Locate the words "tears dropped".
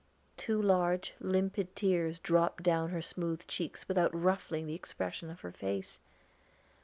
1.75-2.63